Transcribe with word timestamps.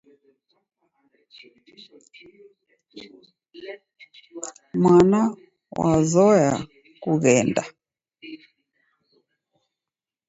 Mwana 4.81 5.19
wazoya 5.79 6.49
kughenda. 7.01 7.63